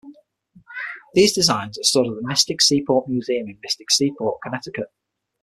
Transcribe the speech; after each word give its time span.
These 1.13 1.33
designs 1.35 1.77
are 1.77 1.83
stored 1.83 2.07
at 2.07 2.15
the 2.15 2.27
Mystic 2.27 2.59
Seaport 2.59 3.07
Museum 3.07 3.47
in 3.49 3.59
Mystic 3.61 3.91
Seaport, 3.91 4.41
Connecticut. 4.41 4.87